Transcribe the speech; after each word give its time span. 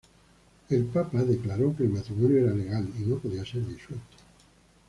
El 0.69 0.85
papa 0.85 1.21
declaró 1.21 1.75
que 1.77 1.83
el 1.83 1.89
matrimonio 1.89 2.39
era 2.47 2.55
legal 2.55 2.89
y 2.97 3.03
no 3.03 3.19
podía 3.19 3.45
ser 3.45 3.63
disuelto. 3.67 4.17